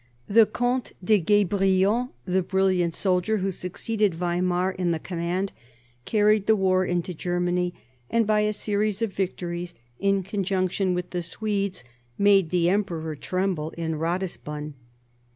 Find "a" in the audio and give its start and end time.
8.39-8.51